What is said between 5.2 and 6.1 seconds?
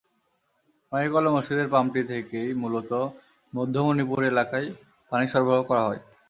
সরবরাহ করা হয়।